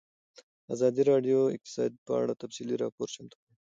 [0.73, 3.53] ازادي راډیو د اقتصاد په اړه تفصیلي راپور چمتو کړی.